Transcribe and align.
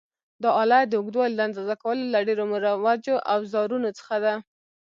دا 0.41 0.49
آله 0.61 0.79
د 0.87 0.93
اوږدوالي 0.99 1.35
د 1.37 1.41
اندازه 1.47 1.75
کولو 1.83 2.03
له 2.13 2.19
ډېرو 2.27 2.43
مروجو 2.51 3.15
اوزارونو 3.33 3.89
څخه 3.99 4.15
ده. 4.25 4.33